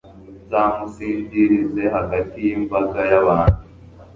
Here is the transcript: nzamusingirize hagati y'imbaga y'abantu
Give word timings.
nzamusingirize 0.45 1.83
hagati 1.95 2.37
y'imbaga 2.45 2.99
y'abantu 3.11 3.59